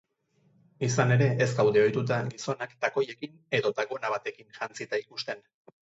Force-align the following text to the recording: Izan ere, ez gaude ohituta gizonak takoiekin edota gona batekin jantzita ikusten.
Izan 0.87 1.13
ere, 1.15 1.27
ez 1.45 1.49
gaude 1.59 1.83
ohituta 1.85 2.19
gizonak 2.31 2.75
takoiekin 2.87 3.39
edota 3.61 3.89
gona 3.95 4.15
batekin 4.19 4.53
jantzita 4.61 5.07
ikusten. 5.07 5.51